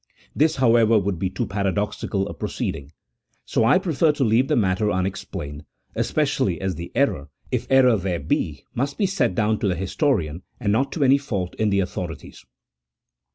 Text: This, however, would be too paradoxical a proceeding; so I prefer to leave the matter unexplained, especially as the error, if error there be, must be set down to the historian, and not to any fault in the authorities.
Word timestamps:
This, 0.35 0.55
however, 0.55 0.97
would 0.97 1.19
be 1.19 1.29
too 1.29 1.45
paradoxical 1.45 2.27
a 2.27 2.33
proceeding; 2.33 2.91
so 3.45 3.63
I 3.63 3.77
prefer 3.77 4.11
to 4.13 4.23
leave 4.23 4.47
the 4.47 4.55
matter 4.55 4.89
unexplained, 4.89 5.63
especially 5.93 6.59
as 6.59 6.73
the 6.73 6.91
error, 6.95 7.29
if 7.51 7.67
error 7.69 7.97
there 7.97 8.19
be, 8.19 8.63
must 8.73 8.97
be 8.97 9.05
set 9.05 9.35
down 9.35 9.59
to 9.59 9.67
the 9.67 9.75
historian, 9.75 10.41
and 10.59 10.71
not 10.73 10.91
to 10.93 11.03
any 11.03 11.19
fault 11.19 11.53
in 11.53 11.69
the 11.69 11.81
authorities. 11.81 12.43